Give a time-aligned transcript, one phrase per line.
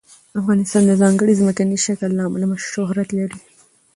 [0.39, 3.37] افغانستان د ځانګړي ځمکني شکل له امله شهرت لري.